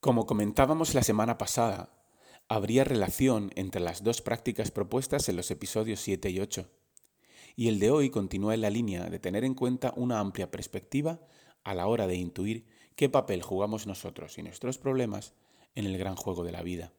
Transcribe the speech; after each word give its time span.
Como 0.00 0.26
comentábamos 0.26 0.94
la 0.94 1.02
semana 1.02 1.38
pasada, 1.38 1.90
habría 2.46 2.84
relación 2.84 3.50
entre 3.56 3.80
las 3.80 4.04
dos 4.04 4.22
prácticas 4.22 4.70
propuestas 4.70 5.28
en 5.28 5.34
los 5.34 5.50
episodios 5.50 5.98
7 6.00 6.30
y 6.30 6.38
8. 6.38 6.70
Y 7.56 7.66
el 7.66 7.80
de 7.80 7.90
hoy 7.90 8.08
continúa 8.08 8.54
en 8.54 8.60
la 8.60 8.70
línea 8.70 9.06
de 9.10 9.18
tener 9.18 9.44
en 9.44 9.54
cuenta 9.54 9.92
una 9.96 10.20
amplia 10.20 10.52
perspectiva 10.52 11.20
a 11.64 11.74
la 11.74 11.88
hora 11.88 12.06
de 12.06 12.14
intuir 12.14 12.64
qué 12.94 13.08
papel 13.08 13.42
jugamos 13.42 13.88
nosotros 13.88 14.38
y 14.38 14.44
nuestros 14.44 14.78
problemas 14.78 15.34
en 15.74 15.84
el 15.84 15.98
gran 15.98 16.14
juego 16.14 16.44
de 16.44 16.52
la 16.52 16.62
vida. 16.62 16.92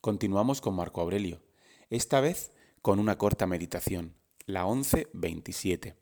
Continuamos 0.00 0.62
con 0.62 0.74
Marco 0.74 1.02
Aurelio, 1.02 1.42
esta 1.90 2.22
vez 2.22 2.52
con 2.80 3.00
una 3.00 3.18
corta 3.18 3.46
meditación, 3.46 4.16
la 4.46 4.64
11.27. 4.64 5.94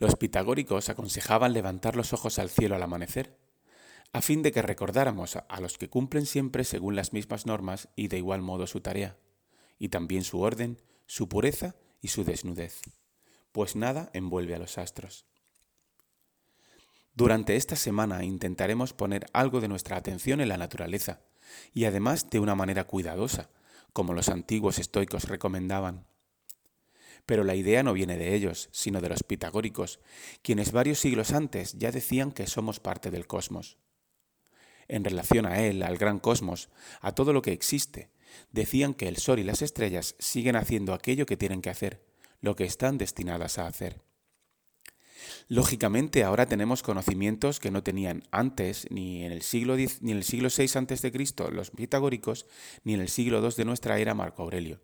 Los 0.00 0.16
pitagóricos 0.16 0.88
aconsejaban 0.88 1.52
levantar 1.52 1.94
los 1.94 2.12
ojos 2.12 2.40
al 2.40 2.50
cielo 2.50 2.74
al 2.74 2.82
amanecer, 2.82 3.43
a 4.14 4.22
fin 4.22 4.42
de 4.42 4.52
que 4.52 4.62
recordáramos 4.62 5.36
a 5.36 5.60
los 5.60 5.76
que 5.76 5.90
cumplen 5.90 6.24
siempre 6.24 6.62
según 6.62 6.94
las 6.94 7.12
mismas 7.12 7.46
normas 7.46 7.88
y 7.96 8.06
de 8.06 8.18
igual 8.18 8.42
modo 8.42 8.68
su 8.68 8.80
tarea, 8.80 9.18
y 9.76 9.88
también 9.88 10.22
su 10.22 10.40
orden, 10.40 10.80
su 11.04 11.28
pureza 11.28 11.74
y 12.00 12.08
su 12.08 12.22
desnudez, 12.22 12.80
pues 13.50 13.74
nada 13.74 14.10
envuelve 14.12 14.54
a 14.54 14.60
los 14.60 14.78
astros. 14.78 15.26
Durante 17.16 17.56
esta 17.56 17.74
semana 17.74 18.22
intentaremos 18.22 18.92
poner 18.92 19.26
algo 19.32 19.60
de 19.60 19.66
nuestra 19.66 19.96
atención 19.96 20.40
en 20.40 20.48
la 20.48 20.58
naturaleza, 20.58 21.20
y 21.72 21.86
además 21.86 22.30
de 22.30 22.38
una 22.38 22.54
manera 22.54 22.84
cuidadosa, 22.84 23.50
como 23.92 24.14
los 24.14 24.28
antiguos 24.28 24.78
estoicos 24.78 25.24
recomendaban. 25.24 26.06
Pero 27.26 27.42
la 27.42 27.56
idea 27.56 27.82
no 27.82 27.92
viene 27.92 28.16
de 28.16 28.36
ellos, 28.36 28.68
sino 28.70 29.00
de 29.00 29.08
los 29.08 29.24
pitagóricos, 29.24 29.98
quienes 30.42 30.70
varios 30.70 31.00
siglos 31.00 31.32
antes 31.32 31.72
ya 31.78 31.90
decían 31.90 32.30
que 32.30 32.46
somos 32.46 32.78
parte 32.78 33.10
del 33.10 33.26
cosmos. 33.26 33.76
En 34.88 35.04
relación 35.04 35.46
a 35.46 35.60
él, 35.60 35.82
al 35.82 35.96
gran 35.96 36.18
cosmos, 36.18 36.68
a 37.00 37.12
todo 37.12 37.32
lo 37.32 37.42
que 37.42 37.52
existe, 37.52 38.10
decían 38.50 38.94
que 38.94 39.08
el 39.08 39.16
sol 39.16 39.38
y 39.38 39.44
las 39.44 39.62
estrellas 39.62 40.14
siguen 40.18 40.56
haciendo 40.56 40.92
aquello 40.94 41.26
que 41.26 41.36
tienen 41.36 41.62
que 41.62 41.70
hacer, 41.70 42.04
lo 42.40 42.56
que 42.56 42.64
están 42.64 42.98
destinadas 42.98 43.58
a 43.58 43.66
hacer. 43.66 44.02
Lógicamente 45.48 46.24
ahora 46.24 46.46
tenemos 46.46 46.82
conocimientos 46.82 47.60
que 47.60 47.70
no 47.70 47.82
tenían 47.82 48.24
antes 48.30 48.86
ni 48.90 49.24
en 49.24 49.32
el 49.32 49.42
siglo 49.42 49.74
X, 49.74 50.02
ni 50.02 50.12
en 50.12 50.18
el 50.18 50.24
siglo 50.24 50.48
VI 50.54 51.10
Cristo 51.10 51.50
los 51.50 51.70
pitagóricos 51.70 52.46
ni 52.82 52.94
en 52.94 53.00
el 53.00 53.08
siglo 53.08 53.40
II 53.42 53.54
de 53.56 53.64
nuestra 53.64 53.98
era 53.98 54.14
Marco 54.14 54.42
Aurelio. 54.42 54.80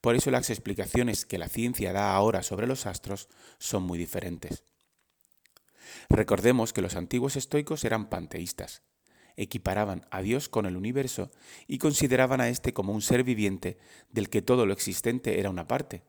Por 0.00 0.14
eso 0.14 0.30
las 0.30 0.50
explicaciones 0.50 1.24
que 1.24 1.38
la 1.38 1.48
ciencia 1.48 1.92
da 1.92 2.14
ahora 2.14 2.42
sobre 2.42 2.66
los 2.66 2.86
astros 2.86 3.28
son 3.58 3.82
muy 3.82 3.98
diferentes. 3.98 4.64
Recordemos 6.08 6.72
que 6.72 6.82
los 6.82 6.96
antiguos 6.96 7.36
estoicos 7.36 7.84
eran 7.84 8.08
panteístas, 8.08 8.82
equiparaban 9.38 10.04
a 10.10 10.20
Dios 10.20 10.48
con 10.48 10.66
el 10.66 10.76
universo 10.76 11.30
y 11.66 11.78
consideraban 11.78 12.40
a 12.40 12.48
éste 12.48 12.74
como 12.74 12.92
un 12.92 13.00
ser 13.00 13.24
viviente 13.24 13.78
del 14.10 14.28
que 14.28 14.42
todo 14.42 14.66
lo 14.66 14.72
existente 14.72 15.40
era 15.40 15.48
una 15.48 15.66
parte, 15.66 16.02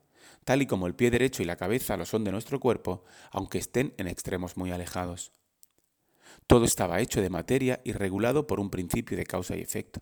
tal 0.44 0.62
y 0.62 0.66
como 0.66 0.88
el 0.88 0.96
pie 0.96 1.12
derecho 1.12 1.44
y 1.44 1.46
la 1.46 1.56
cabeza 1.56 1.96
lo 1.96 2.06
son 2.06 2.24
de 2.24 2.32
nuestro 2.32 2.60
cuerpo, 2.60 3.04
aunque 3.32 3.60
estén 3.60 3.94
en 3.98 4.08
extremos 4.08 4.58
muy 4.58 4.72
alejados. 4.72 5.32
Todo 6.48 6.66
estaba 6.66 7.00
hecho 7.00 7.22
de 7.22 7.30
materia 7.30 7.80
y 7.84 7.92
regulado 7.92 8.48
por 8.48 8.60
un 8.60 8.70
principio 8.70 9.16
de 9.16 9.26
causa 9.26 9.56
y 9.56 9.62
efecto. 9.62 10.00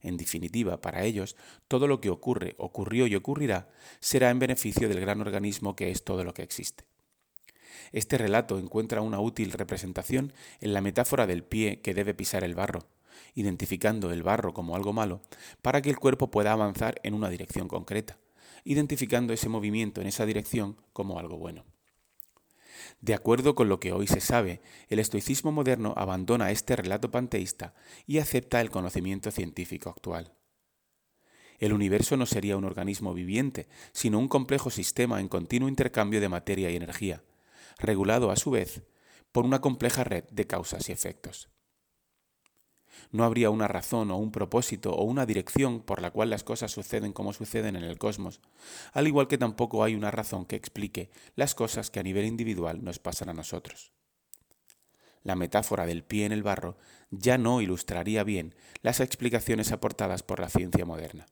En 0.00 0.16
definitiva, 0.16 0.80
para 0.80 1.04
ellos, 1.04 1.36
todo 1.68 1.86
lo 1.86 2.00
que 2.00 2.10
ocurre, 2.10 2.54
ocurrió 2.58 3.06
y 3.06 3.16
ocurrirá 3.16 3.68
será 4.00 4.30
en 4.30 4.38
beneficio 4.38 4.88
del 4.88 5.00
gran 5.00 5.20
organismo 5.20 5.76
que 5.76 5.90
es 5.90 6.04
todo 6.04 6.24
lo 6.24 6.32
que 6.32 6.42
existe. 6.42 6.84
Este 7.92 8.18
relato 8.18 8.58
encuentra 8.58 9.00
una 9.00 9.20
útil 9.20 9.52
representación 9.52 10.32
en 10.60 10.72
la 10.72 10.80
metáfora 10.80 11.26
del 11.26 11.44
pie 11.44 11.80
que 11.80 11.94
debe 11.94 12.14
pisar 12.14 12.44
el 12.44 12.54
barro, 12.54 12.86
identificando 13.34 14.10
el 14.12 14.22
barro 14.22 14.54
como 14.54 14.76
algo 14.76 14.92
malo, 14.92 15.20
para 15.62 15.82
que 15.82 15.90
el 15.90 15.98
cuerpo 15.98 16.30
pueda 16.30 16.52
avanzar 16.52 17.00
en 17.02 17.14
una 17.14 17.28
dirección 17.28 17.68
concreta 17.68 18.18
identificando 18.66 19.32
ese 19.32 19.48
movimiento 19.48 20.00
en 20.00 20.08
esa 20.08 20.26
dirección 20.26 20.76
como 20.92 21.18
algo 21.18 21.38
bueno. 21.38 21.64
De 23.00 23.14
acuerdo 23.14 23.54
con 23.54 23.68
lo 23.68 23.78
que 23.78 23.92
hoy 23.92 24.08
se 24.08 24.20
sabe, 24.20 24.60
el 24.88 24.98
estoicismo 24.98 25.52
moderno 25.52 25.94
abandona 25.96 26.50
este 26.50 26.74
relato 26.74 27.10
panteísta 27.10 27.74
y 28.06 28.18
acepta 28.18 28.60
el 28.60 28.70
conocimiento 28.70 29.30
científico 29.30 29.88
actual. 29.90 30.32
El 31.58 31.72
universo 31.72 32.16
no 32.16 32.26
sería 32.26 32.56
un 32.56 32.64
organismo 32.64 33.14
viviente, 33.14 33.68
sino 33.92 34.18
un 34.18 34.28
complejo 34.28 34.70
sistema 34.70 35.20
en 35.20 35.28
continuo 35.28 35.68
intercambio 35.68 36.20
de 36.20 36.28
materia 36.28 36.68
y 36.70 36.76
energía, 36.76 37.22
regulado 37.78 38.30
a 38.30 38.36
su 38.36 38.50
vez 38.50 38.82
por 39.32 39.44
una 39.44 39.60
compleja 39.60 40.04
red 40.04 40.24
de 40.30 40.46
causas 40.46 40.88
y 40.88 40.92
efectos. 40.92 41.48
No 43.10 43.24
habría 43.24 43.50
una 43.50 43.68
razón 43.68 44.10
o 44.10 44.16
un 44.16 44.32
propósito 44.32 44.92
o 44.94 45.04
una 45.04 45.26
dirección 45.26 45.80
por 45.80 46.00
la 46.00 46.10
cual 46.10 46.30
las 46.30 46.44
cosas 46.44 46.72
suceden 46.72 47.12
como 47.12 47.32
suceden 47.32 47.76
en 47.76 47.84
el 47.84 47.98
cosmos, 47.98 48.40
al 48.92 49.06
igual 49.06 49.28
que 49.28 49.38
tampoco 49.38 49.84
hay 49.84 49.94
una 49.94 50.10
razón 50.10 50.46
que 50.46 50.56
explique 50.56 51.10
las 51.34 51.54
cosas 51.54 51.90
que 51.90 52.00
a 52.00 52.02
nivel 52.02 52.24
individual 52.24 52.82
nos 52.82 52.98
pasan 52.98 53.28
a 53.28 53.34
nosotros. 53.34 53.92
La 55.22 55.34
metáfora 55.34 55.86
del 55.86 56.04
pie 56.04 56.24
en 56.24 56.32
el 56.32 56.42
barro 56.42 56.78
ya 57.10 57.36
no 57.36 57.60
ilustraría 57.60 58.22
bien 58.22 58.54
las 58.82 59.00
explicaciones 59.00 59.72
aportadas 59.72 60.22
por 60.22 60.40
la 60.40 60.48
ciencia 60.48 60.84
moderna. 60.84 61.26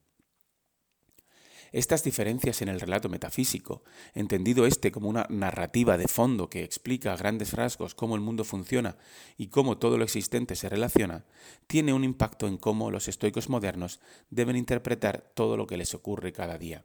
Estas 1.75 2.05
diferencias 2.05 2.63
en 2.63 2.69
el 2.69 2.79
relato 2.79 3.09
metafísico, 3.09 3.83
entendido 4.15 4.65
este 4.65 4.93
como 4.93 5.09
una 5.09 5.27
narrativa 5.29 5.99
de 5.99 6.07
fondo 6.07 6.49
que 6.49 6.63
explica 6.63 7.13
a 7.13 7.17
grandes 7.17 7.53
rasgos 7.53 7.97
cómo 7.97 8.15
el 8.15 8.21
mundo 8.21 8.45
funciona 8.45 8.97
y 9.37 9.49
cómo 9.49 9.77
todo 9.77 9.99
lo 9.99 10.05
existente 10.05 10.55
se 10.55 10.69
relaciona, 10.69 11.25
tiene 11.67 11.93
un 11.93 12.05
impacto 12.05 12.47
en 12.47 12.59
cómo 12.59 12.93
los 12.93 13.09
estoicos 13.09 13.49
modernos 13.49 13.99
deben 14.31 14.55
interpretar 14.55 15.33
todo 15.35 15.57
lo 15.57 15.67
que 15.67 15.77
les 15.77 15.95
ocurre 15.95 16.33
cada 16.33 16.59
día. 16.59 16.85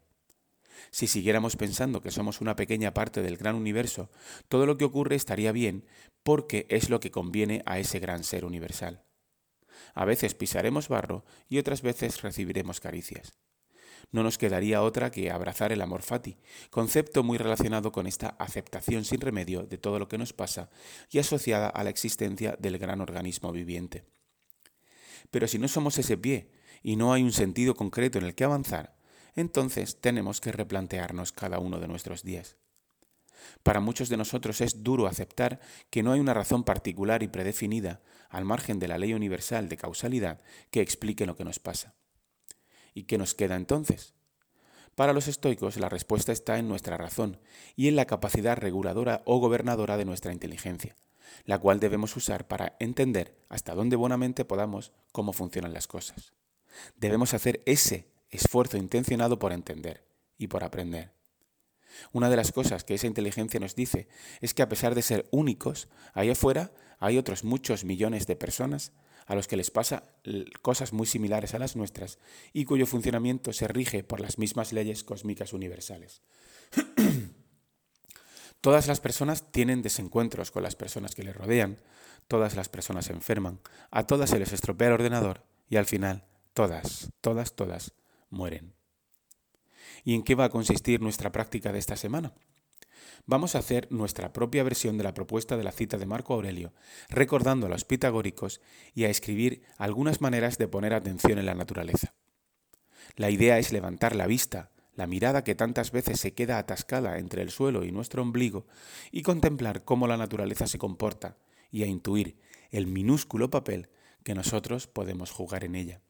Si 0.89 1.05
siguiéramos 1.05 1.55
pensando 1.55 2.01
que 2.01 2.09
somos 2.09 2.41
una 2.41 2.55
pequeña 2.55 2.91
parte 2.91 3.21
del 3.21 3.37
gran 3.37 3.53
universo, 3.53 4.09
todo 4.47 4.65
lo 4.65 4.79
que 4.79 4.85
ocurre 4.85 5.15
estaría 5.15 5.51
bien 5.51 5.85
porque 6.23 6.65
es 6.67 6.89
lo 6.89 6.99
que 6.99 7.11
conviene 7.11 7.61
a 7.67 7.77
ese 7.77 7.99
gran 7.99 8.23
ser 8.23 8.43
universal. 8.43 9.03
A 9.93 10.05
veces 10.05 10.33
pisaremos 10.33 10.87
barro 10.87 11.25
y 11.47 11.59
otras 11.59 11.83
veces 11.83 12.23
recibiremos 12.23 12.79
caricias 12.79 13.37
no 14.11 14.23
nos 14.23 14.37
quedaría 14.37 14.81
otra 14.81 15.11
que 15.11 15.31
abrazar 15.31 15.71
el 15.71 15.81
amor 15.81 16.01
fati, 16.01 16.37
concepto 16.69 17.23
muy 17.23 17.37
relacionado 17.37 17.91
con 17.91 18.07
esta 18.07 18.29
aceptación 18.39 19.05
sin 19.05 19.21
remedio 19.21 19.63
de 19.63 19.77
todo 19.77 19.99
lo 19.99 20.07
que 20.07 20.17
nos 20.17 20.33
pasa 20.33 20.69
y 21.11 21.19
asociada 21.19 21.69
a 21.69 21.83
la 21.83 21.89
existencia 21.89 22.55
del 22.59 22.77
gran 22.77 23.01
organismo 23.01 23.51
viviente. 23.51 24.05
Pero 25.31 25.47
si 25.47 25.59
no 25.59 25.67
somos 25.67 25.97
ese 25.97 26.17
pie 26.17 26.49
y 26.81 26.95
no 26.95 27.13
hay 27.13 27.23
un 27.23 27.33
sentido 27.33 27.75
concreto 27.75 28.17
en 28.17 28.25
el 28.25 28.35
que 28.35 28.43
avanzar, 28.43 28.95
entonces 29.35 30.01
tenemos 30.01 30.41
que 30.41 30.51
replantearnos 30.51 31.31
cada 31.31 31.59
uno 31.59 31.79
de 31.79 31.87
nuestros 31.87 32.23
días. 32.23 32.57
Para 33.63 33.79
muchos 33.79 34.09
de 34.09 34.17
nosotros 34.17 34.61
es 34.61 34.83
duro 34.83 35.07
aceptar 35.07 35.59
que 35.89 36.03
no 36.03 36.11
hay 36.11 36.19
una 36.19 36.33
razón 36.33 36.63
particular 36.63 37.23
y 37.23 37.27
predefinida, 37.27 38.01
al 38.29 38.45
margen 38.45 38.79
de 38.79 38.87
la 38.87 38.97
ley 38.97 39.13
universal 39.13 39.69
de 39.69 39.77
causalidad, 39.77 40.41
que 40.71 40.81
explique 40.81 41.25
lo 41.25 41.35
que 41.35 41.45
nos 41.45 41.59
pasa. 41.59 41.95
¿Y 42.99 43.03
qué 43.03 43.17
nos 43.17 43.33
queda 43.33 43.55
entonces? 43.55 44.13
Para 44.95 45.13
los 45.13 45.29
estoicos 45.29 45.77
la 45.77 45.87
respuesta 45.87 46.33
está 46.33 46.57
en 46.57 46.67
nuestra 46.67 46.97
razón 46.97 47.39
y 47.77 47.87
en 47.87 47.95
la 47.95 48.03
capacidad 48.03 48.57
reguladora 48.57 49.21
o 49.23 49.39
gobernadora 49.39 49.95
de 49.95 50.03
nuestra 50.03 50.33
inteligencia, 50.33 50.97
la 51.45 51.59
cual 51.59 51.79
debemos 51.79 52.13
usar 52.17 52.49
para 52.49 52.75
entender 52.81 53.37
hasta 53.47 53.73
dónde 53.73 53.95
buenamente 53.95 54.43
podamos 54.43 54.91
cómo 55.13 55.31
funcionan 55.31 55.71
las 55.71 55.87
cosas. 55.87 56.33
Debemos 56.97 57.33
hacer 57.33 57.61
ese 57.65 58.11
esfuerzo 58.31 58.75
intencionado 58.75 59.39
por 59.39 59.53
entender 59.53 60.03
y 60.37 60.47
por 60.47 60.65
aprender. 60.65 61.13
Una 62.11 62.29
de 62.29 62.35
las 62.35 62.51
cosas 62.51 62.83
que 62.83 62.95
esa 62.95 63.07
inteligencia 63.07 63.61
nos 63.61 63.75
dice 63.75 64.09
es 64.41 64.53
que 64.53 64.61
a 64.61 64.67
pesar 64.67 64.93
de 64.93 65.03
ser 65.03 65.29
únicos, 65.31 65.87
ahí 66.13 66.31
afuera 66.31 66.73
hay 66.99 67.17
otros 67.17 67.45
muchos 67.45 67.85
millones 67.85 68.27
de 68.27 68.35
personas 68.35 68.91
a 69.29 69.35
los 69.35 69.47
que 69.47 69.55
les 69.55 69.69
pasa 69.69 70.03
cosas 70.63 70.91
muy 70.91 71.05
similares 71.05 71.53
a 71.53 71.59
las 71.59 71.75
nuestras 71.75 72.17
y 72.51 72.65
cuyo 72.65 72.87
funcionamiento 72.87 73.53
se 73.53 73.67
rige 73.67 74.03
por 74.03 74.19
las 74.19 74.39
mismas 74.39 74.73
leyes 74.73 75.03
cósmicas 75.03 75.53
universales. 75.53 76.23
todas 78.61 78.87
las 78.87 78.99
personas 78.99 79.51
tienen 79.51 79.83
desencuentros 79.83 80.49
con 80.49 80.63
las 80.63 80.75
personas 80.75 81.13
que 81.13 81.23
les 81.23 81.35
rodean, 81.35 81.77
todas 82.27 82.55
las 82.55 82.69
personas 82.69 83.05
se 83.05 83.13
enferman, 83.13 83.59
a 83.91 84.07
todas 84.07 84.31
se 84.31 84.39
les 84.39 84.51
estropea 84.51 84.87
el 84.87 84.95
ordenador 84.95 85.43
y 85.69 85.77
al 85.77 85.85
final 85.85 86.25
todas, 86.55 87.11
todas, 87.21 87.55
todas 87.55 87.93
mueren. 88.31 88.73
¿Y 90.03 90.15
en 90.15 90.23
qué 90.23 90.33
va 90.33 90.45
a 90.45 90.49
consistir 90.49 91.01
nuestra 91.01 91.31
práctica 91.31 91.71
de 91.71 91.77
esta 91.77 91.95
semana? 91.95 92.33
Vamos 93.25 93.55
a 93.55 93.59
hacer 93.59 93.87
nuestra 93.91 94.33
propia 94.33 94.63
versión 94.63 94.97
de 94.97 95.03
la 95.03 95.13
propuesta 95.13 95.57
de 95.57 95.63
la 95.63 95.71
cita 95.71 95.97
de 95.97 96.05
Marco 96.05 96.33
Aurelio, 96.33 96.73
recordando 97.09 97.67
a 97.67 97.69
los 97.69 97.85
pitagóricos 97.85 98.61
y 98.93 99.05
a 99.05 99.09
escribir 99.09 99.63
algunas 99.77 100.21
maneras 100.21 100.57
de 100.57 100.67
poner 100.67 100.93
atención 100.93 101.37
en 101.39 101.45
la 101.45 101.55
naturaleza. 101.55 102.13
La 103.15 103.29
idea 103.29 103.59
es 103.59 103.71
levantar 103.71 104.15
la 104.15 104.27
vista, 104.27 104.71
la 104.95 105.07
mirada 105.07 105.43
que 105.43 105.55
tantas 105.55 105.91
veces 105.91 106.19
se 106.19 106.33
queda 106.33 106.57
atascada 106.57 107.17
entre 107.19 107.41
el 107.41 107.51
suelo 107.51 107.85
y 107.85 107.91
nuestro 107.91 108.21
ombligo, 108.21 108.65
y 109.11 109.21
contemplar 109.21 109.83
cómo 109.83 110.07
la 110.07 110.17
naturaleza 110.17 110.67
se 110.67 110.77
comporta 110.77 111.37
y 111.71 111.83
a 111.83 111.87
intuir 111.87 112.37
el 112.71 112.87
minúsculo 112.87 113.49
papel 113.49 113.89
que 114.23 114.35
nosotros 114.35 114.87
podemos 114.87 115.31
jugar 115.31 115.63
en 115.63 115.75
ella. 115.75 116.01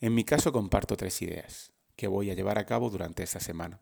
En 0.00 0.14
mi 0.14 0.24
caso 0.24 0.52
comparto 0.52 0.96
tres 0.96 1.20
ideas 1.22 1.72
que 1.96 2.06
voy 2.06 2.30
a 2.30 2.34
llevar 2.34 2.58
a 2.58 2.66
cabo 2.66 2.90
durante 2.90 3.24
esta 3.24 3.40
semana. 3.40 3.80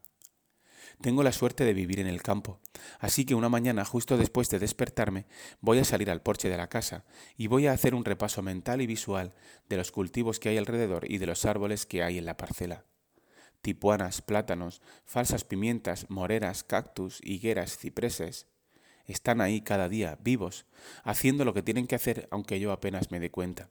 Tengo 1.00 1.22
la 1.22 1.32
suerte 1.32 1.64
de 1.64 1.74
vivir 1.74 2.00
en 2.00 2.06
el 2.06 2.22
campo, 2.22 2.60
así 2.98 3.24
que 3.24 3.34
una 3.34 3.48
mañana 3.48 3.84
justo 3.84 4.16
después 4.16 4.48
de 4.48 4.58
despertarme 4.58 5.26
voy 5.60 5.78
a 5.78 5.84
salir 5.84 6.10
al 6.10 6.22
porche 6.22 6.48
de 6.48 6.56
la 6.56 6.68
casa 6.68 7.04
y 7.36 7.46
voy 7.46 7.66
a 7.66 7.72
hacer 7.72 7.94
un 7.94 8.04
repaso 8.04 8.42
mental 8.42 8.80
y 8.80 8.86
visual 8.86 9.34
de 9.68 9.76
los 9.76 9.92
cultivos 9.92 10.40
que 10.40 10.48
hay 10.48 10.58
alrededor 10.58 11.10
y 11.10 11.18
de 11.18 11.26
los 11.26 11.44
árboles 11.44 11.86
que 11.86 12.02
hay 12.02 12.18
en 12.18 12.26
la 12.26 12.36
parcela. 12.36 12.84
Tipuanas, 13.62 14.22
plátanos, 14.22 14.80
falsas 15.04 15.44
pimientas, 15.44 16.06
moreras, 16.08 16.62
cactus, 16.62 17.20
higueras, 17.24 17.76
cipreses. 17.76 18.46
Están 19.06 19.40
ahí 19.40 19.60
cada 19.60 19.88
día, 19.88 20.18
vivos, 20.22 20.66
haciendo 21.04 21.44
lo 21.44 21.54
que 21.54 21.62
tienen 21.62 21.86
que 21.86 21.96
hacer 21.96 22.28
aunque 22.30 22.60
yo 22.60 22.72
apenas 22.72 23.10
me 23.10 23.20
dé 23.20 23.30
cuenta. 23.30 23.70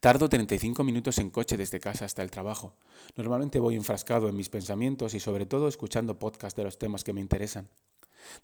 Tardo 0.00 0.28
35 0.28 0.84
minutos 0.84 1.18
en 1.18 1.30
coche 1.30 1.56
desde 1.56 1.80
casa 1.80 2.04
hasta 2.04 2.22
el 2.22 2.30
trabajo. 2.30 2.74
Normalmente 3.16 3.60
voy 3.60 3.76
enfrascado 3.76 4.28
en 4.28 4.36
mis 4.36 4.48
pensamientos 4.48 5.14
y 5.14 5.20
sobre 5.20 5.46
todo 5.46 5.68
escuchando 5.68 6.18
podcasts 6.18 6.56
de 6.56 6.64
los 6.64 6.78
temas 6.78 7.04
que 7.04 7.12
me 7.12 7.20
interesan. 7.20 7.68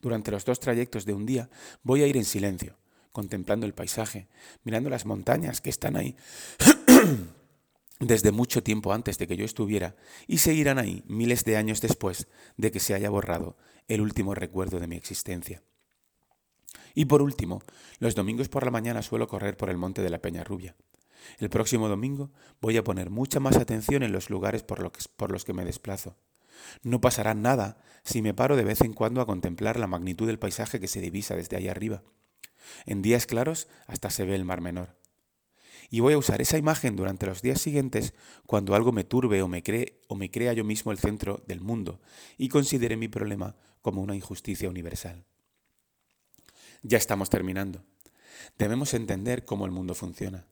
Durante 0.00 0.30
los 0.30 0.44
dos 0.44 0.60
trayectos 0.60 1.04
de 1.04 1.14
un 1.14 1.26
día 1.26 1.48
voy 1.82 2.02
a 2.02 2.06
ir 2.06 2.16
en 2.16 2.24
silencio, 2.24 2.76
contemplando 3.12 3.66
el 3.66 3.74
paisaje, 3.74 4.28
mirando 4.64 4.90
las 4.90 5.06
montañas 5.06 5.60
que 5.60 5.70
están 5.70 5.96
ahí 5.96 6.16
desde 8.00 8.32
mucho 8.32 8.62
tiempo 8.62 8.92
antes 8.92 9.18
de 9.18 9.26
que 9.26 9.36
yo 9.36 9.44
estuviera 9.44 9.96
y 10.26 10.38
seguirán 10.38 10.78
ahí 10.78 11.02
miles 11.06 11.44
de 11.44 11.56
años 11.56 11.80
después 11.80 12.28
de 12.56 12.70
que 12.70 12.80
se 12.80 12.94
haya 12.94 13.10
borrado 13.10 13.56
el 13.88 14.00
último 14.00 14.34
recuerdo 14.34 14.80
de 14.80 14.86
mi 14.86 14.96
existencia. 14.96 15.62
Y 16.94 17.04
por 17.04 17.22
último, 17.22 17.62
los 17.98 18.14
domingos 18.14 18.48
por 18.48 18.64
la 18.64 18.70
mañana 18.70 19.02
suelo 19.02 19.28
correr 19.28 19.56
por 19.56 19.70
el 19.70 19.76
monte 19.76 20.02
de 20.02 20.10
la 20.10 20.18
Peña 20.18 20.44
Rubia. 20.44 20.74
El 21.38 21.50
próximo 21.50 21.88
domingo 21.88 22.30
voy 22.60 22.76
a 22.76 22.84
poner 22.84 23.10
mucha 23.10 23.40
más 23.40 23.56
atención 23.56 24.02
en 24.02 24.12
los 24.12 24.30
lugares 24.30 24.62
por, 24.62 24.80
los 25.30 25.44
que 25.44 25.52
me 25.52 25.64
desplazo. 25.64 26.16
No 26.82 27.00
pasará 27.00 27.34
nada 27.34 27.78
si 28.04 28.22
me 28.22 28.34
paro 28.34 28.56
de 28.56 28.64
vez 28.64 28.80
en 28.80 28.92
cuando 28.92 29.20
a 29.20 29.26
contemplar 29.26 29.78
la 29.78 29.86
magnitud 29.86 30.26
del 30.26 30.38
paisaje 30.38 30.80
que 30.80 30.88
se 30.88 31.00
divisa 31.00 31.36
desde 31.36 31.56
ahí 31.56 31.68
arriba. 31.68 32.02
En 32.86 33.02
días 33.02 33.26
claros 33.26 33.68
hasta 33.86 34.10
se 34.10 34.24
ve 34.24 34.34
el 34.34 34.44
mar 34.44 34.60
menor. 34.60 34.96
Y 35.90 36.00
voy 36.00 36.12
a 36.12 36.18
usar 36.18 36.42
esa 36.42 36.58
imagen 36.58 36.96
durante 36.96 37.26
los 37.26 37.40
días 37.40 37.60
siguientes 37.60 38.14
cuando 38.46 38.74
algo 38.74 38.92
me 38.92 39.04
turbe 39.04 39.40
o 39.40 39.48
me 39.48 39.62
cree 39.62 40.00
o 40.08 40.16
me 40.16 40.30
crea 40.30 40.52
yo 40.52 40.64
mismo 40.64 40.92
el 40.92 40.98
centro 40.98 41.42
del 41.46 41.60
mundo 41.60 42.00
y 42.36 42.48
considere 42.48 42.96
mi 42.96 43.08
problema 43.08 43.56
como 43.80 44.02
una 44.02 44.14
injusticia 44.14 44.68
universal. 44.68 45.24
Ya 46.82 46.98
estamos 46.98 47.30
terminando. 47.30 47.82
Debemos 48.58 48.92
entender 48.94 49.44
cómo 49.44 49.64
el 49.64 49.72
mundo 49.72 49.94
funciona. 49.94 50.46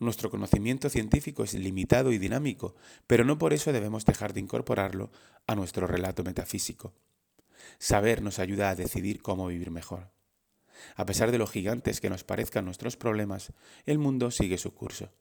Nuestro 0.00 0.30
conocimiento 0.30 0.88
científico 0.88 1.44
es 1.44 1.52
limitado 1.52 2.10
y 2.10 2.16
dinámico, 2.16 2.74
pero 3.06 3.22
no 3.22 3.36
por 3.36 3.52
eso 3.52 3.70
debemos 3.70 4.06
dejar 4.06 4.32
de 4.32 4.40
incorporarlo 4.40 5.10
a 5.46 5.54
nuestro 5.54 5.86
relato 5.86 6.24
metafísico. 6.24 6.94
Saber 7.78 8.22
nos 8.22 8.38
ayuda 8.38 8.70
a 8.70 8.74
decidir 8.74 9.20
cómo 9.20 9.46
vivir 9.46 9.70
mejor. 9.70 10.10
A 10.96 11.04
pesar 11.04 11.30
de 11.30 11.36
lo 11.36 11.46
gigantes 11.46 12.00
que 12.00 12.08
nos 12.08 12.24
parezcan 12.24 12.64
nuestros 12.64 12.96
problemas, 12.96 13.52
el 13.84 13.98
mundo 13.98 14.30
sigue 14.30 14.56
su 14.56 14.72
curso. 14.72 15.12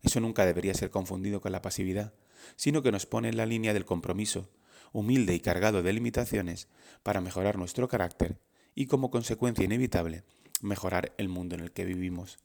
Eso 0.00 0.18
nunca 0.18 0.46
debería 0.46 0.72
ser 0.72 0.88
confundido 0.88 1.42
con 1.42 1.52
la 1.52 1.60
pasividad, 1.60 2.14
sino 2.56 2.82
que 2.82 2.92
nos 2.92 3.04
pone 3.04 3.28
en 3.28 3.36
la 3.36 3.44
línea 3.44 3.74
del 3.74 3.84
compromiso, 3.84 4.48
humilde 4.94 5.34
y 5.34 5.40
cargado 5.40 5.82
de 5.82 5.92
limitaciones, 5.92 6.68
para 7.02 7.20
mejorar 7.20 7.58
nuestro 7.58 7.86
carácter 7.86 8.40
y, 8.74 8.86
como 8.86 9.10
consecuencia 9.10 9.66
inevitable, 9.66 10.24
mejorar 10.62 11.12
el 11.18 11.28
mundo 11.28 11.54
en 11.54 11.60
el 11.60 11.72
que 11.72 11.84
vivimos. 11.84 12.38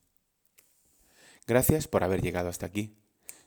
Gracias 1.48 1.88
por 1.88 2.04
haber 2.04 2.22
llegado 2.22 2.50
hasta 2.50 2.66
aquí. 2.66 2.98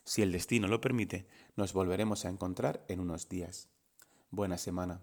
Si 0.05 0.21
el 0.21 0.31
destino 0.31 0.67
lo 0.67 0.79
permite, 0.79 1.27
nos 1.55 1.73
volveremos 1.73 2.23
a 2.25 2.29
encontrar 2.29 2.85
en 2.87 2.99
unos 2.99 3.27
días. 3.27 3.69
Buena 4.31 4.57
semana. 4.57 5.01